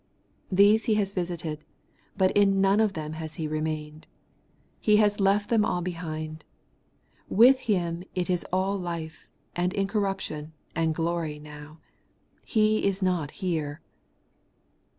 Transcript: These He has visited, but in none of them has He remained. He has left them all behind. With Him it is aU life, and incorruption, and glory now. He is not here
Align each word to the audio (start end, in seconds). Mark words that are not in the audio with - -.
These 0.51 0.85
He 0.85 0.95
has 0.95 1.13
visited, 1.13 1.63
but 2.17 2.31
in 2.31 2.59
none 2.59 2.79
of 2.79 2.93
them 2.93 3.13
has 3.13 3.35
He 3.35 3.47
remained. 3.47 4.07
He 4.79 4.97
has 4.97 5.19
left 5.19 5.49
them 5.51 5.63
all 5.63 5.83
behind. 5.83 6.43
With 7.29 7.59
Him 7.69 8.03
it 8.15 8.27
is 8.27 8.43
aU 8.51 8.73
life, 8.73 9.29
and 9.55 9.71
incorruption, 9.73 10.53
and 10.73 10.95
glory 10.95 11.37
now. 11.37 11.81
He 12.47 12.83
is 12.83 13.03
not 13.03 13.29
here 13.45 13.79